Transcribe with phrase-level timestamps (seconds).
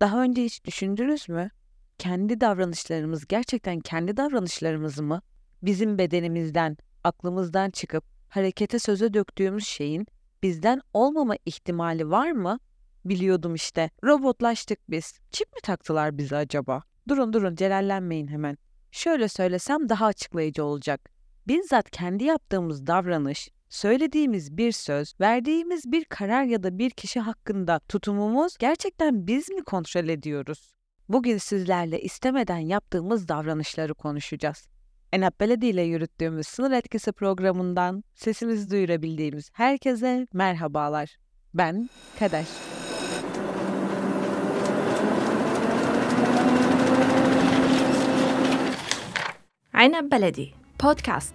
[0.00, 1.50] Daha önce hiç düşündünüz mü?
[1.98, 5.22] Kendi davranışlarımız gerçekten kendi davranışlarımız mı?
[5.62, 10.06] Bizim bedenimizden, aklımızdan çıkıp harekete söze döktüğümüz şeyin
[10.42, 12.58] bizden olmama ihtimali var mı?
[13.04, 13.90] Biliyordum işte.
[14.04, 15.18] Robotlaştık biz.
[15.30, 16.82] Çip mi taktılar bizi acaba?
[17.08, 18.58] Durun durun celallenmeyin hemen.
[18.90, 21.10] Şöyle söylesem daha açıklayıcı olacak.
[21.48, 27.78] Bizzat kendi yaptığımız davranış, Söylediğimiz bir söz, verdiğimiz bir karar ya da bir kişi hakkında
[27.78, 30.74] tutumumuz gerçekten biz mi kontrol ediyoruz?
[31.08, 34.68] Bugün sizlerle istemeden yaptığımız davranışları konuşacağız.
[35.12, 41.16] Enap Beledi ile yürüttüğümüz sınır etkisi programından sesimizi duyurabildiğimiz herkese merhabalar.
[41.54, 42.46] Ben Kader.
[49.74, 51.34] Enap Beledi Podcast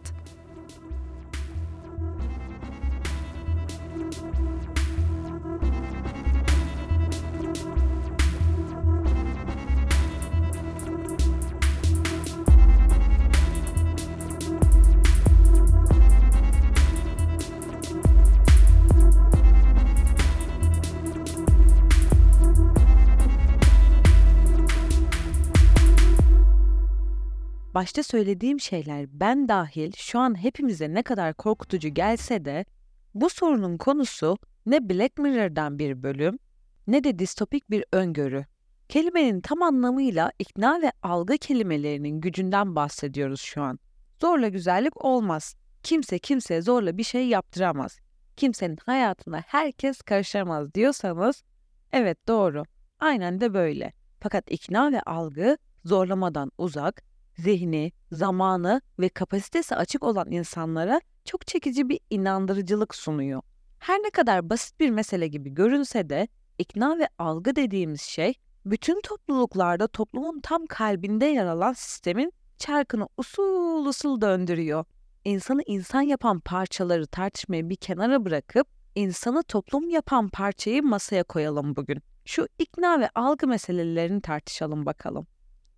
[27.76, 32.66] Başta söylediğim şeyler ben dahil şu an hepimize ne kadar korkutucu gelse de
[33.14, 36.40] bu sorunun konusu ne Black Mirror'dan bir bölüm
[36.88, 38.46] ne de distopik bir öngörü.
[38.90, 43.80] Kelimenin tam anlamıyla ikna ve algı kelimelerinin gücünden bahsediyoruz şu an.
[44.22, 45.56] Zorla güzellik olmaz.
[45.84, 48.00] Kimse kimseye zorla bir şey yaptıramaz.
[48.38, 51.44] Kimsenin hayatına herkes karışamaz diyorsanız
[51.92, 52.64] evet doğru.
[53.00, 53.94] Aynen de böyle.
[54.20, 61.90] Fakat ikna ve algı zorlamadan uzak, zihni, zamanı ve kapasitesi açık olan insanlara çok çekici
[61.90, 63.42] bir inandırıcılık sunuyor.
[63.80, 68.34] Her ne kadar basit bir mesele gibi görünse de ikna ve algı dediğimiz şey
[68.66, 74.86] bütün topluluklarda toplumun tam kalbinde yer alan sistemin çarkını usul usul döndürüyor.
[75.26, 82.02] İnsanı insan yapan parçaları tartışmayı bir kenara bırakıp insanı toplum yapan parçayı masaya koyalım bugün.
[82.26, 85.28] Şu ikna ve algı meselelerini tartışalım bakalım.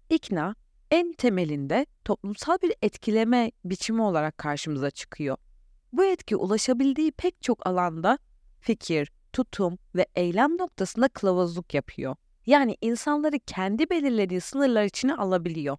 [0.10, 0.56] İkna
[0.92, 5.38] en temelinde toplumsal bir etkileme biçimi olarak karşımıza çıkıyor.
[5.94, 8.18] Bu etki ulaşabildiği pek çok alanda
[8.60, 12.16] fikir, tutum ve eylem noktasında kılavuzluk yapıyor.
[12.46, 15.78] Yani insanları kendi belirlediği sınırlar içine alabiliyor.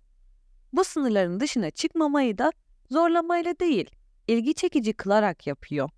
[0.72, 2.52] Bu sınırların dışına çıkmamayı da
[2.90, 3.90] zorlamayla değil,
[4.26, 5.90] ilgi çekici kılarak yapıyor.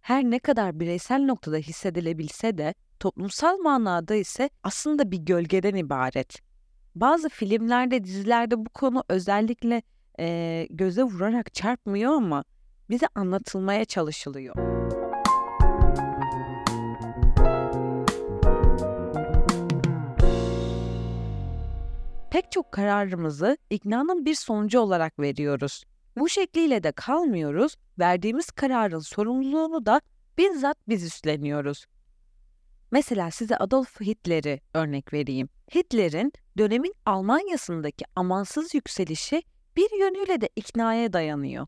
[0.00, 6.47] Her ne kadar bireysel noktada hissedilebilse de toplumsal manada ise aslında bir gölgeden ibaret
[7.00, 9.82] bazı filmlerde, dizilerde bu konu özellikle
[10.20, 12.44] e, göze vurarak çarpmıyor ama
[12.90, 14.54] bize anlatılmaya çalışılıyor.
[22.30, 25.84] Pek çok kararımızı iknanın bir sonucu olarak veriyoruz.
[26.16, 30.00] Bu şekliyle de kalmıyoruz, verdiğimiz kararın sorumluluğunu da
[30.38, 31.86] bizzat biz üstleniyoruz.
[32.90, 35.48] Mesela size Adolf Hitler'i örnek vereyim.
[35.74, 39.42] Hitler'in dönemin Almanya'sındaki amansız yükselişi
[39.76, 41.66] bir yönüyle de iknaya dayanıyor.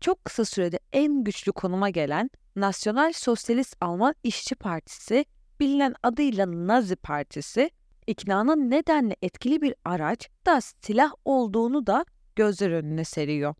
[0.00, 5.24] Çok kısa sürede en güçlü konuma gelen Nasyonal Sosyalist Alman İşçi Partisi,
[5.60, 7.70] bilinen adıyla Nazi Partisi,
[8.06, 12.04] iknanın nedenle etkili bir araç da silah olduğunu da
[12.36, 13.54] gözler önüne seriyor.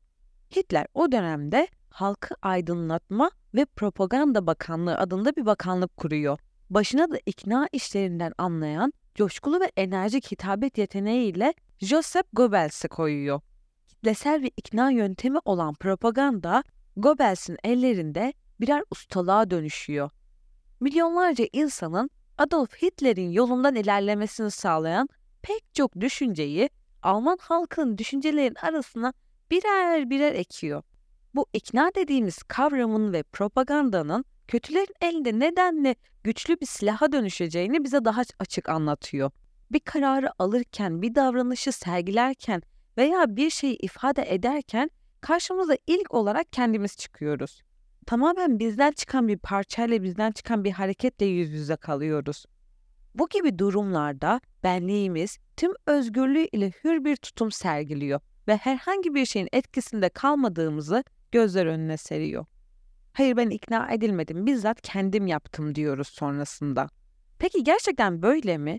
[0.56, 6.38] Hitler o dönemde Halkı Aydınlatma ve Propaganda Bakanlığı adında bir bakanlık kuruyor.
[6.70, 13.40] Başına da ikna işlerinden anlayan coşkulu ve enerjik hitabet yeteneğiyle Joseph Goebbels'i koyuyor.
[13.86, 16.64] Kitlesel ve ikna yöntemi olan propaganda
[16.96, 20.10] Goebbels'in ellerinde birer ustalığa dönüşüyor.
[20.80, 25.08] Milyonlarca insanın Adolf Hitler'in yolundan ilerlemesini sağlayan
[25.42, 26.70] pek çok düşünceyi
[27.02, 29.12] Alman halkının düşüncelerin arasına
[29.50, 30.82] birer birer ekiyor.
[31.34, 35.94] Bu ikna dediğimiz kavramın ve propagandanın kötülerin elinde nedenle
[36.24, 39.30] güçlü bir silaha dönüşeceğini bize daha açık anlatıyor.
[39.72, 42.62] Bir kararı alırken, bir davranışı sergilerken
[42.96, 44.90] veya bir şeyi ifade ederken
[45.20, 47.62] karşımıza ilk olarak kendimiz çıkıyoruz.
[48.06, 52.44] Tamamen bizden çıkan bir parçayla bizden çıkan bir hareketle yüz yüze kalıyoruz.
[53.14, 59.48] Bu gibi durumlarda benliğimiz tüm özgürlüğü ile hür bir tutum sergiliyor ve herhangi bir şeyin
[59.52, 62.46] etkisinde kalmadığımızı gözler önüne seriyor.
[63.18, 66.88] Hayır ben ikna edilmedim, bizzat kendim yaptım diyoruz sonrasında.
[67.38, 68.78] Peki gerçekten böyle mi?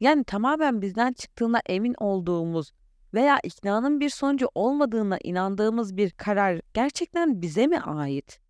[0.00, 2.72] Yani tamamen bizden çıktığına emin olduğumuz
[3.14, 8.40] veya iknanın bir sonucu olmadığına inandığımız bir karar gerçekten bize mi ait?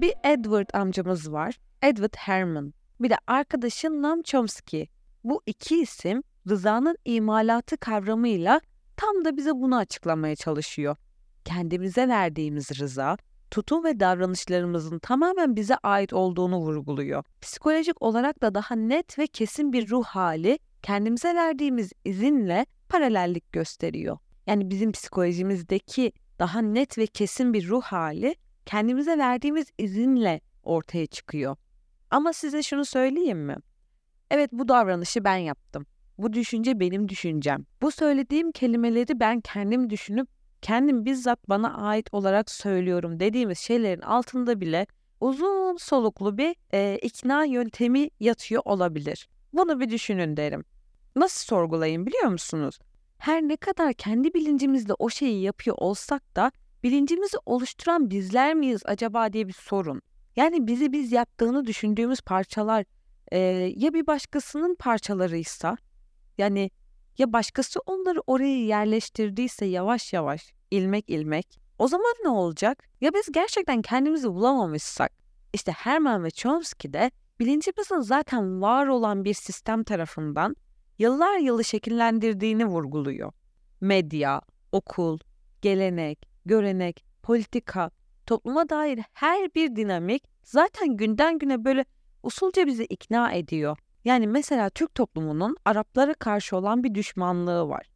[0.00, 1.58] Bir Edward amcamız var.
[1.82, 2.74] Edward Herman.
[3.00, 4.86] Bir de arkadaşı Noam Chomsky.
[5.24, 8.60] Bu iki isim rızanın imalatı kavramıyla
[8.96, 10.96] tam da bize bunu açıklamaya çalışıyor.
[11.44, 13.16] Kendimize verdiğimiz rıza,
[13.50, 17.24] tutum ve davranışlarımızın tamamen bize ait olduğunu vurguluyor.
[17.40, 24.18] Psikolojik olarak da daha net ve kesin bir ruh hali kendimize verdiğimiz izinle paralellik gösteriyor.
[24.46, 28.34] Yani bizim psikolojimizdeki daha net ve kesin bir ruh hali
[28.66, 31.56] kendimize verdiğimiz izinle ortaya çıkıyor.
[32.10, 33.56] Ama size şunu söyleyeyim mi?
[34.30, 35.86] Evet bu davranışı ben yaptım.
[36.18, 37.66] Bu düşünce benim düşüncem.
[37.82, 40.28] Bu söylediğim kelimeleri ben kendim düşünüp
[40.62, 44.86] kendim bizzat bana ait olarak söylüyorum dediğimiz şeylerin altında bile
[45.20, 49.28] uzun soluklu bir e, ikna yöntemi yatıyor olabilir.
[49.52, 50.64] Bunu bir düşünün derim.
[51.16, 52.78] Nasıl sorgulayın biliyor musunuz?
[53.18, 56.52] Her ne kadar kendi bilincimizle o şeyi yapıyor olsak da
[56.82, 60.02] bilincimizi oluşturan bizler miyiz acaba diye bir sorun.
[60.36, 62.84] Yani bizi biz yaptığını düşündüğümüz parçalar
[63.32, 63.38] e,
[63.76, 65.76] ya bir başkasının parçalarıysa
[66.38, 66.70] yani
[67.18, 72.88] ya başkası onları oraya yerleştirdiyse yavaş yavaş ilmek ilmek o zaman ne olacak?
[73.00, 75.12] Ya biz gerçekten kendimizi bulamamışsak?
[75.52, 77.10] İşte Herman ve Chomsky de
[77.40, 80.56] bilincimizin zaten var olan bir sistem tarafından
[80.98, 83.32] yıllar yılı şekillendirdiğini vurguluyor.
[83.80, 84.42] Medya,
[84.72, 85.18] okul,
[85.62, 87.90] gelenek, görenek, politika,
[88.26, 91.84] topluma dair her bir dinamik zaten günden güne böyle
[92.22, 93.78] usulca bizi ikna ediyor.
[94.06, 97.86] Yani mesela Türk toplumunun Araplara karşı olan bir düşmanlığı var.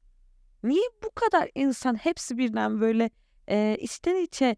[0.62, 3.11] Niye bu kadar insan hepsi birden böyle
[3.49, 4.57] e, içten içe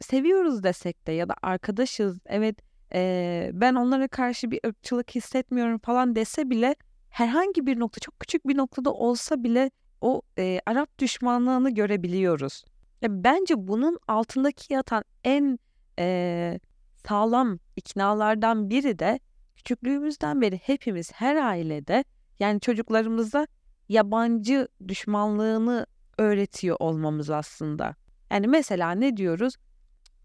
[0.00, 2.56] seviyoruz desek de ya da arkadaşız evet
[2.94, 6.76] e, ben onlara karşı bir ırkçılık hissetmiyorum falan dese bile
[7.10, 9.70] herhangi bir nokta çok küçük bir noktada olsa bile
[10.00, 12.64] o e, Arap düşmanlığını görebiliyoruz.
[13.02, 15.58] Ya bence bunun altındaki yatan en
[15.98, 16.60] e,
[17.06, 19.20] sağlam iknalardan biri de
[19.62, 22.04] küçüklüğümüzden beri hepimiz her ailede
[22.40, 23.46] yani çocuklarımıza
[23.88, 25.86] yabancı düşmanlığını
[26.18, 27.94] öğretiyor olmamız aslında.
[28.30, 29.54] Yani mesela ne diyoruz?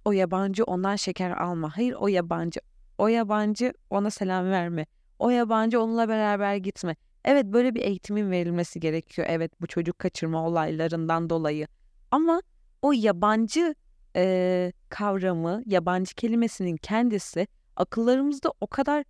[0.06, 1.78] O yabancı ondan şeker alma.
[1.78, 2.60] Hayır o yabancı.
[2.98, 4.86] O yabancı ona selam verme.
[5.20, 6.96] O yabancı onunla beraber gitme.
[7.26, 9.28] Evet böyle bir eğitimin verilmesi gerekiyor.
[9.32, 11.68] Evet bu çocuk kaçırma olaylarından dolayı.
[12.12, 12.42] Ama
[12.82, 13.76] o yabancı
[14.16, 19.04] e, kavramı, yabancı kelimesinin kendisi akıllarımızda o kadar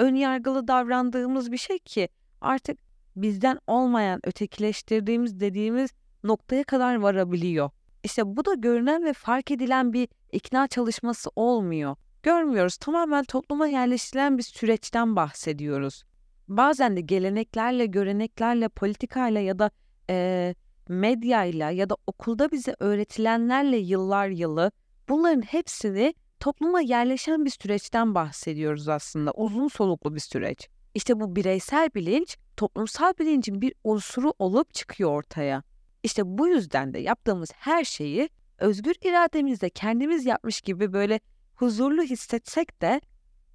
[0.00, 2.08] ön yargılı davrandığımız bir şey ki
[2.40, 2.78] artık
[3.16, 5.90] bizden olmayan, ötekileştirdiğimiz dediğimiz
[6.24, 7.70] noktaya kadar varabiliyor.
[8.04, 11.96] İşte bu da görünen ve fark edilen bir ikna çalışması olmuyor.
[12.22, 12.76] Görmüyoruz.
[12.76, 16.04] Tamamen topluma yerleştirilen bir süreçten bahsediyoruz.
[16.48, 19.70] Bazen de geleneklerle, göreneklerle, politikayla ya da
[20.10, 20.54] e,
[20.88, 24.72] medyayla ya da okulda bize öğretilenlerle yıllar yılı
[25.08, 29.32] bunların hepsini topluma yerleşen bir süreçten bahsediyoruz aslında.
[29.32, 30.68] Uzun soluklu bir süreç.
[30.94, 35.62] İşte bu bireysel bilinç toplumsal bilincin bir unsuru olup çıkıyor ortaya.
[36.02, 38.28] İşte bu yüzden de yaptığımız her şeyi
[38.58, 41.20] özgür irademizle kendimiz yapmış gibi böyle
[41.54, 43.00] huzurlu hissetsek de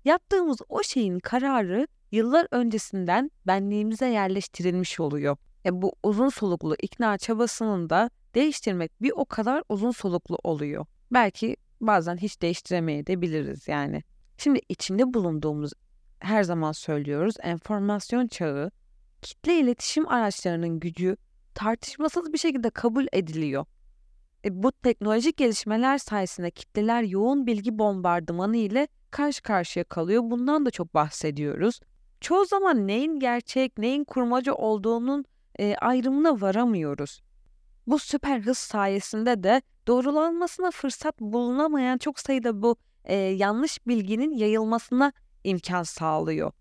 [0.06, 5.38] yaptığımız o şeyin kararı yıllar öncesinden benliğimize yerleştirilmiş oluyor.
[5.66, 10.86] E bu uzun soluklu ikna çabasının da değiştirmek bir o kadar uzun soluklu oluyor.
[11.12, 14.04] Belki bazen hiç değiştiremeyebiliriz yani.
[14.38, 15.74] Şimdi içinde bulunduğumuz
[16.20, 18.72] her zaman söylüyoruz enformasyon çağı
[19.22, 21.18] kitle iletişim araçlarının gücü
[21.54, 23.66] tartışmasız bir şekilde kabul ediliyor.
[24.46, 30.24] E, bu teknolojik gelişmeler sayesinde kitleler yoğun bilgi bombardımanı ile karşı karşıya kalıyor.
[30.26, 31.80] Bundan da çok bahsediyoruz.
[32.22, 35.26] Çoğu zaman neyin gerçek, neyin kurmaca olduğunun
[35.60, 37.22] e, ayrımına varamıyoruz.
[37.88, 45.14] Bu süper hız sayesinde de doğrulanmasına fırsat bulunamayan çok sayıda bu e, yanlış bilginin yayılmasına
[45.44, 46.52] imkan sağlıyor.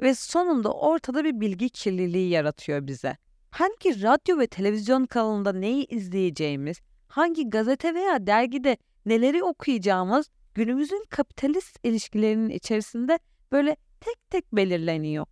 [0.00, 3.16] Ve sonunda ortada bir bilgi kirliliği yaratıyor bize.
[3.50, 11.78] Hangi radyo ve televizyon kanalında neyi izleyeceğimiz, hangi gazete veya dergide neleri okuyacağımız günümüzün kapitalist
[11.82, 13.18] ilişkilerinin içerisinde
[13.52, 15.26] böyle tek tek belirleniyor.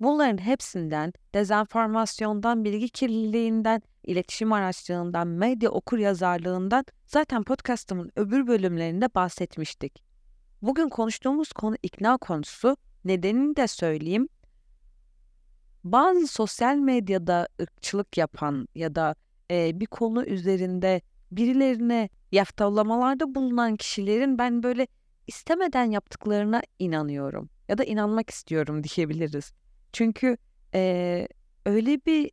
[0.00, 10.02] Bunların hepsinden, dezenformasyondan, bilgi kirliliğinden, iletişim araçlarından, medya okur yazarlığından zaten podcastımın öbür bölümlerinde bahsetmiştik.
[10.62, 12.76] Bugün konuştuğumuz konu ikna konusu.
[13.04, 14.28] Nedenini de söyleyeyim.
[15.84, 19.14] Bazı sosyal medyada ırkçılık yapan ya da
[19.50, 21.00] e, bir konu üzerinde
[21.32, 24.86] birilerine yaftavlamalarda bulunan kişilerin ben böyle
[25.26, 29.52] istemeden yaptıklarına inanıyorum ya da inanmak istiyorum diyebiliriz.
[29.92, 30.36] Çünkü
[30.74, 31.28] e,
[31.66, 32.30] öyle bir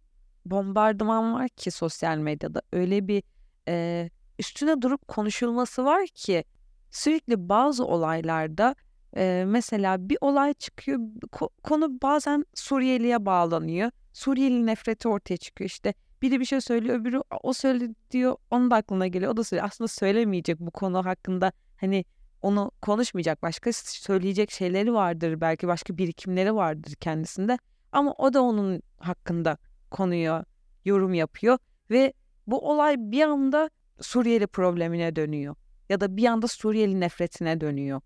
[0.52, 3.24] bombardıman var ki sosyal medyada öyle bir
[3.68, 6.44] e, üstüne durup konuşulması var ki
[6.92, 8.76] Sürekli bazı olaylarda
[9.16, 11.00] e, mesela bir olay çıkıyor,
[11.32, 13.92] ko- konu bazen Suriyeli'ye bağlanıyor.
[14.14, 15.94] Suriyeli nefreti ortaya çıkıyor işte.
[16.22, 19.32] Biri bir şey söylüyor, öbürü o söyledi diyor, onun da aklına geliyor.
[19.32, 19.68] O da söylüyor.
[19.68, 22.06] Aslında söylemeyecek bu konu hakkında hani
[22.42, 23.44] onu konuşmayacak.
[23.44, 25.42] Başka söyleyecek şeyleri vardır.
[25.42, 27.58] Belki başka birikimleri vardır kendisinde.
[27.92, 29.58] Ama o da onun hakkında
[29.92, 30.44] konuyor,
[30.86, 31.58] yorum yapıyor
[31.92, 32.14] ve
[32.48, 33.70] bu olay bir anda
[34.02, 35.56] Suriyeli problemine dönüyor
[35.90, 38.02] ya da bir anda Suriyeli nefretine dönüyor.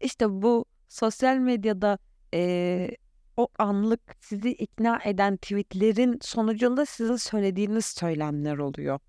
[0.00, 1.98] İşte bu sosyal medyada
[2.34, 2.90] e,
[3.36, 9.00] o anlık sizi ikna eden tweetlerin sonucunda sizin söylediğiniz söylemler oluyor.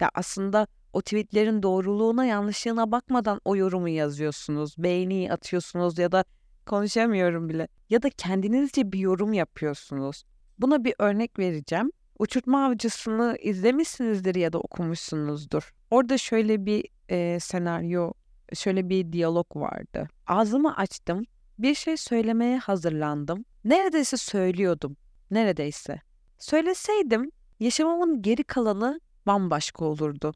[0.00, 6.24] Ya aslında o tweetlerin doğruluğuna yanlışlığına bakmadan o yorumu yazıyorsunuz, beğeni atıyorsunuz ya da
[6.66, 10.24] konuşamıyorum bile ya da kendinizce bir yorum yapıyorsunuz.
[10.58, 11.92] Buna bir örnek vereceğim.
[12.18, 15.74] Uçurtma Avcısı'nı izlemişsinizdir ya da okumuşsunuzdur.
[15.90, 18.12] Orada şöyle bir e, senaryo,
[18.54, 20.08] şöyle bir diyalog vardı.
[20.26, 21.24] Ağzımı açtım,
[21.58, 23.44] bir şey söylemeye hazırlandım.
[23.64, 24.96] Neredeyse söylüyordum,
[25.30, 26.00] neredeyse.
[26.38, 27.30] Söyleseydim
[27.60, 30.34] yaşamamın geri kalanı bambaşka olurdu.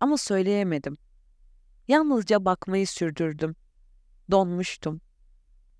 [0.00, 0.96] Ama söyleyemedim.
[1.88, 3.56] Yalnızca bakmayı sürdürdüm.
[4.30, 5.00] Donmuştum.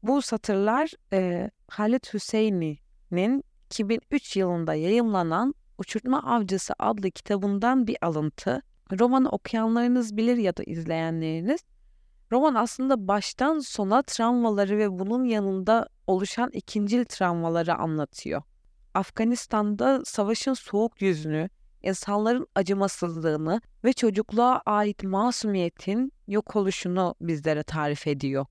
[0.03, 8.63] Bu satırlar e, Halit Hüseyni'nin 2003 yılında yayımlanan Uçurtma Avcısı adlı kitabından bir alıntı.
[9.01, 11.61] Romanı okuyanlarınız bilir ya da izleyenleriniz.
[12.33, 18.43] Roman aslında baştan sona travmaları ve bunun yanında oluşan ikincil travmaları anlatıyor.
[18.95, 21.49] Afganistan'da savaşın soğuk yüzünü,
[21.83, 28.47] insanların acımasızlığını ve çocukluğa ait masumiyetin yok oluşunu bizlere tarif ediyor.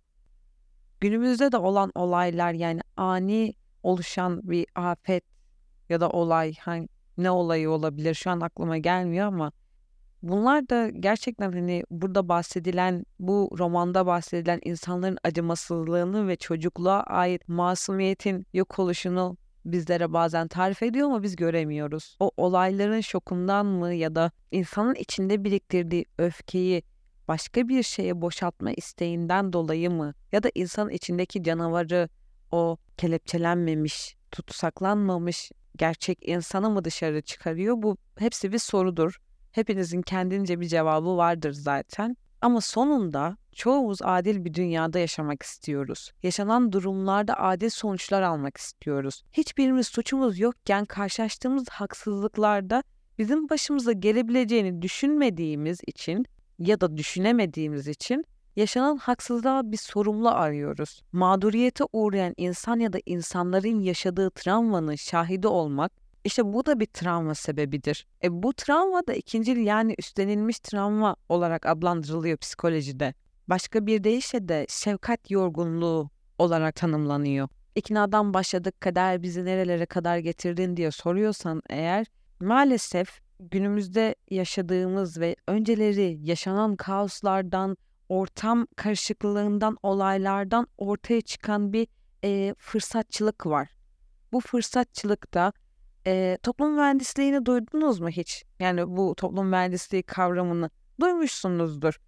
[1.00, 3.54] Günümüzde de olan olaylar yani ani
[3.86, 5.24] oluşan bir afet
[5.90, 9.52] ya da olay hani ne olayı olabilir şu an aklıma gelmiyor ama
[10.24, 18.48] bunlar da gerçekten hani burada bahsedilen bu romanda bahsedilen insanların acımasızlığını ve çocukluğa ait masumiyetin
[18.54, 22.18] yok oluşunu bizlere bazen tarif ediyor ama biz göremiyoruz.
[22.20, 26.84] O olayların şokundan mı ya da insanın içinde biriktirdiği öfkeyi
[27.28, 32.10] başka bir şeye boşaltma isteğinden dolayı mı ya da insanın içindeki canavarı
[32.56, 37.76] o kelepçelenmemiş, tutsaklanmamış gerçek insanı mı dışarı çıkarıyor?
[37.78, 39.20] Bu hepsi bir sorudur.
[39.52, 42.18] Hepinizin kendince bir cevabı vardır zaten.
[42.42, 46.12] Ama sonunda çoğumuz adil bir dünyada yaşamak istiyoruz.
[46.24, 49.24] Yaşanan durumlarda adil sonuçlar almak istiyoruz.
[49.34, 52.84] Hiçbirimiz suçumuz yokken karşılaştığımız haksızlıklarda
[53.18, 56.26] bizim başımıza gelebileceğini düşünmediğimiz için
[56.60, 61.02] ya da düşünemediğimiz için yaşanan haksızlığa bir sorumlu arıyoruz.
[61.12, 65.92] Mağduriyete uğrayan insan ya da insanların yaşadığı travmanın şahidi olmak
[66.26, 68.08] işte bu da bir travma sebebidir.
[68.24, 73.14] E bu travma da ikinci yani üstlenilmiş travma olarak adlandırılıyor psikolojide.
[73.48, 77.48] Başka bir deyişle de şefkat yorgunluğu olarak tanımlanıyor.
[77.76, 82.06] İknadan başladık kader bizi nerelere kadar getirdin diye soruyorsan eğer
[82.40, 87.78] maalesef günümüzde yaşadığımız ve önceleri yaşanan kaoslardan,
[88.10, 91.88] ortam karışıklığından, olaylardan ortaya çıkan bir
[92.24, 93.70] e, fırsatçılık var.
[94.32, 95.54] Bu fırsatçılıkta
[96.08, 98.44] e, toplum mühendisliğini duydunuz mu hiç?
[98.60, 100.70] Yani bu toplum mühendisliği kavramını
[101.02, 102.00] duymuşsunuzdur.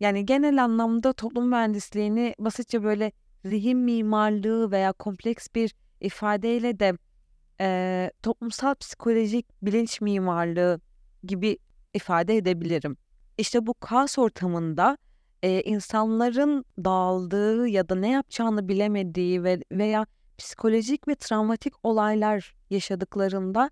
[0.00, 3.12] Yani genel anlamda toplum mühendisliğini basitçe böyle
[3.44, 6.92] zihin mimarlığı veya kompleks bir ifadeyle de
[7.60, 10.80] e, toplumsal psikolojik bilinç mimarlığı
[11.24, 11.58] gibi
[11.94, 12.96] ifade edebilirim.
[13.38, 14.98] İşte bu kaos ortamında
[15.44, 20.06] e, insanların dağıldığı ya da ne yapacağını bilemediği ve veya
[20.38, 23.70] psikolojik ve travmatik olaylar yaşadıklarında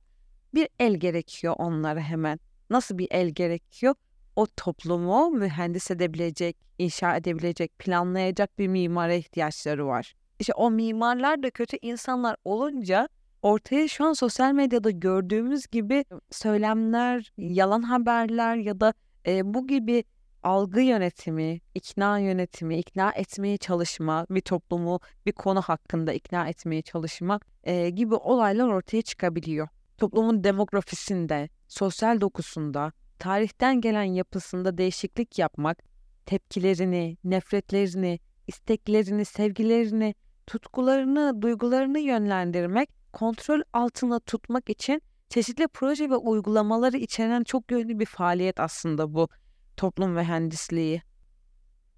[0.55, 2.41] bir el gerekiyor onlara hemen.
[2.71, 3.95] Nasıl bir el gerekiyor?
[4.37, 10.15] O toplumu mühendis edebilecek, inşa edebilecek, planlayacak bir mimara ihtiyaçları var.
[10.39, 13.09] İşte o mimarlar da kötü insanlar olunca
[13.43, 18.95] ortaya şu an sosyal medyada gördüğümüz gibi söylemler, yalan haberler ya da
[19.27, 20.05] e, bu gibi
[20.43, 27.41] algı yönetimi, ikna yönetimi, ikna etmeye çalışma, bir toplumu bir konu hakkında ikna etmeye çalışma
[27.65, 29.69] e, gibi olaylar ortaya çıkabiliyor.
[29.99, 35.79] Toplumun demografisinde, sosyal dokusunda, tarihten gelen yapısında değişiklik yapmak,
[36.27, 40.15] tepkilerini, nefretlerini, isteklerini, sevgilerini,
[40.47, 48.07] tutkularını, duygularını yönlendirmek, kontrol altına tutmak için çeşitli proje ve uygulamaları içeren çok yönlü bir
[48.07, 49.29] faaliyet aslında bu
[49.77, 51.03] toplum mühendisliği.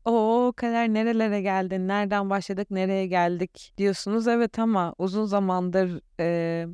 [0.04, 4.28] O kadar nerelere geldin, nereden başladık, nereye geldik diyorsunuz.
[4.28, 6.66] Evet ama uzun zamandır e,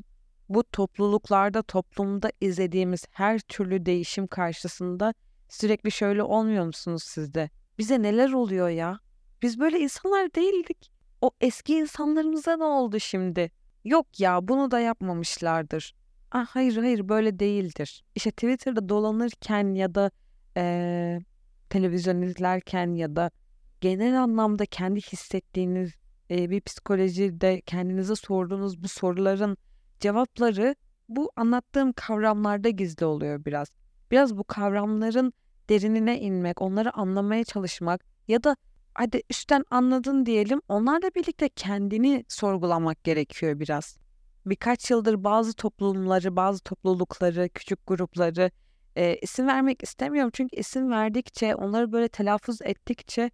[0.48, 5.14] bu topluluklarda, toplumda izlediğimiz her türlü değişim karşısında
[5.48, 7.50] sürekli şöyle olmuyor musunuz sizde?
[7.78, 9.00] Bize neler oluyor ya?
[9.42, 10.90] Biz böyle insanlar değildik.
[11.20, 13.50] O eski insanlarımıza ne oldu şimdi?
[13.84, 15.94] Yok ya bunu da yapmamışlardır.
[16.32, 18.04] Ah, hayır hayır böyle değildir.
[18.14, 20.10] İşte Twitter'da dolanırken ya da
[20.56, 21.20] eee,
[21.70, 23.30] televizyon izlerken ya da
[23.80, 25.90] genel anlamda kendi hissettiğiniz
[26.30, 29.56] eee, bir psikolojide kendinize sorduğunuz bu soruların
[30.00, 30.74] cevapları
[31.08, 33.68] bu anlattığım kavramlarda gizli oluyor biraz.
[34.10, 35.32] Biraz bu kavramların
[35.68, 38.56] derinine inmek, onları anlamaya çalışmak ya da
[38.94, 43.98] hadi üstten anladın diyelim onlarla birlikte kendini sorgulamak gerekiyor biraz.
[44.46, 48.50] Birkaç yıldır bazı toplumları, bazı toplulukları, küçük grupları
[49.00, 50.30] e, isim vermek istemiyorum.
[50.34, 53.30] Çünkü isim verdikçe, onları böyle telaffuz ettikçe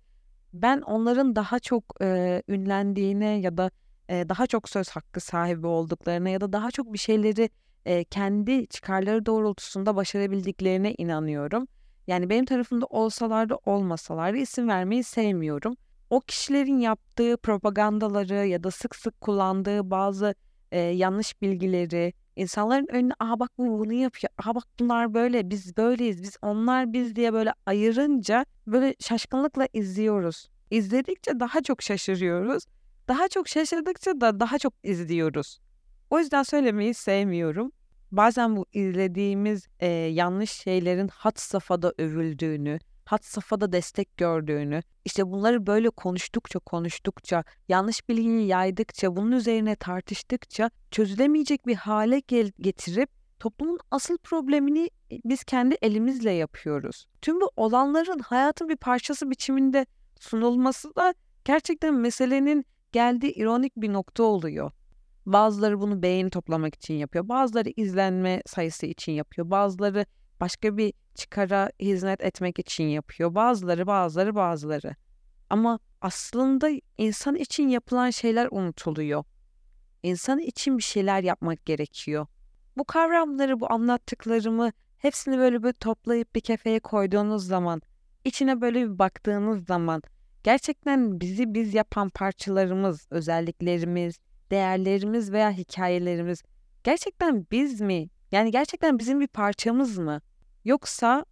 [0.52, 3.70] ben onların daha çok e, ünlendiğine ya da
[4.08, 7.50] e, daha çok söz hakkı sahibi olduklarına ya da daha çok bir şeyleri
[7.86, 11.68] e, kendi çıkarları doğrultusunda başarabildiklerine inanıyorum.
[12.06, 15.76] Yani benim tarafımda olsalar da olmasalar da isim vermeyi sevmiyorum.
[16.10, 20.34] O kişilerin yaptığı propagandaları ya da sık sık kullandığı bazı
[20.72, 25.76] e, yanlış bilgileri insanların önüne aha bak bu bunu yapıyor, aha bak bunlar böyle, biz
[25.76, 30.48] böyleyiz, biz onlar biz diye böyle ayırınca böyle şaşkınlıkla izliyoruz.
[30.70, 32.64] İzledikçe daha çok şaşırıyoruz.
[33.08, 35.58] Daha çok şaşırdıkça da daha çok izliyoruz.
[36.10, 37.72] O yüzden söylemeyi sevmiyorum.
[38.12, 45.66] Bazen bu izlediğimiz e, yanlış şeylerin hat safhada övüldüğünü, hat safhada destek gördüğünü, işte bunları
[45.66, 52.20] böyle konuştukça konuştukça, yanlış bilgiyi yaydıkça, bunun üzerine tartıştıkça çözülemeyecek bir hale
[52.60, 54.90] getirip toplumun asıl problemini
[55.24, 57.06] biz kendi elimizle yapıyoruz.
[57.22, 59.86] Tüm bu olanların hayatın bir parçası biçiminde
[60.20, 64.72] sunulması da gerçekten meselenin geldiği ironik bir nokta oluyor.
[65.26, 67.28] Bazıları bunu beğeni toplamak için yapıyor.
[67.28, 69.50] Bazıları izlenme sayısı için yapıyor.
[69.50, 70.06] Bazıları
[70.40, 73.34] başka bir çıkara hizmet etmek için yapıyor.
[73.34, 74.96] Bazıları, bazıları, bazıları.
[75.50, 79.24] Ama aslında insan için yapılan şeyler unutuluyor.
[80.02, 82.26] İnsan için bir şeyler yapmak gerekiyor.
[82.76, 87.82] Bu kavramları, bu anlattıklarımı hepsini böyle bir toplayıp bir kefeye koyduğunuz zaman,
[88.24, 90.02] içine böyle bir baktığınız zaman
[90.44, 94.18] gerçekten bizi biz yapan parçalarımız, özelliklerimiz,
[94.50, 96.42] değerlerimiz veya hikayelerimiz
[96.84, 98.08] gerçekten biz mi?
[98.32, 100.20] Yani gerçekten bizim bir parçamız mı?
[100.64, 101.24] Yoksa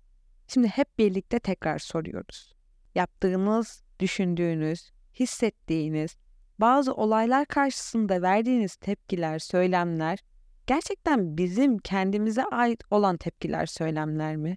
[0.49, 2.55] şimdi hep birlikte tekrar soruyoruz.
[2.95, 6.17] Yaptığınız, düşündüğünüz, hissettiğiniz
[6.59, 10.19] bazı olaylar karşısında verdiğiniz tepkiler, söylemler
[10.67, 14.57] gerçekten bizim kendimize ait olan tepkiler, söylemler mi?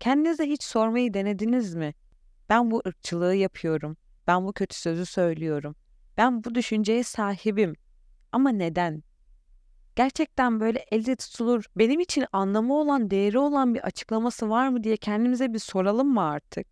[0.00, 1.94] Kendinize hiç sormayı denediniz mi?
[2.48, 3.96] Ben bu ırkçılığı yapıyorum.
[4.26, 5.76] Ben bu kötü sözü söylüyorum.
[6.16, 7.76] Ben bu düşünceye sahibim.
[8.32, 9.02] Ama neden?
[9.96, 14.96] Gerçekten böyle elde tutulur, benim için anlamı olan, değeri olan bir açıklaması var mı diye
[14.96, 16.66] kendimize bir soralım mı artık?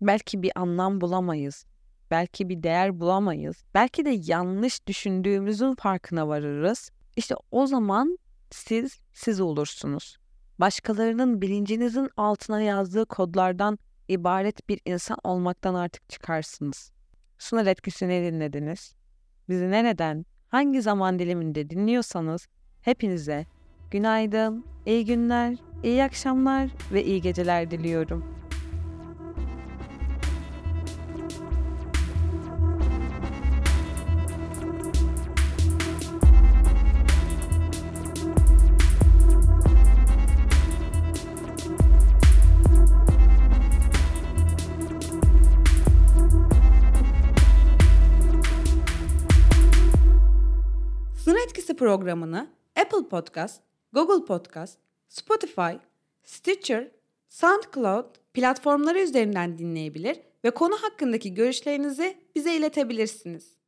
[0.00, 1.64] Belki bir anlam bulamayız.
[2.10, 3.64] Belki bir değer bulamayız.
[3.74, 6.90] Belki de yanlış düşündüğümüzün farkına varırız.
[7.16, 8.18] İşte o zaman
[8.50, 10.16] siz siz olursunuz.
[10.58, 16.92] Başkalarının bilincinizin altına yazdığı kodlardan ibaret bir insan olmaktan artık çıkarsınız.
[17.38, 18.94] Sınır etkisini dinlediniz.
[19.48, 22.48] Bizi nereden, hangi zaman diliminde dinliyorsanız
[22.80, 23.46] hepinize
[23.90, 28.39] günaydın, iyi günler, iyi akşamlar ve iyi geceler diliyorum.
[51.80, 53.60] Programını Apple Podcast,
[53.92, 55.72] Google Podcast, Spotify,
[56.24, 56.88] Stitcher,
[57.28, 63.59] SoundCloud platformları üzerinden dinleyebilir ve konu hakkındaki görüşlerinizi bize iletebilirsiniz.